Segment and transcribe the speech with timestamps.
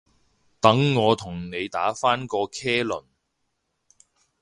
[0.59, 3.03] 等我同你打返個茄輪